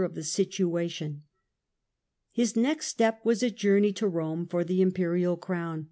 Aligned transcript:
of 0.03 0.15
the 0.15 0.23
situation. 0.23 1.21
His 2.31 2.55
next 2.55 2.87
step 2.87 3.19
was 3.23 3.43
a 3.43 3.51
journey 3.51 3.93
to 3.93 4.09
Eome 4.09 4.47
Rome^fsM^^^' 4.47 4.65
the 4.65 4.81
Imperial 4.81 5.37
crown. 5.37 5.79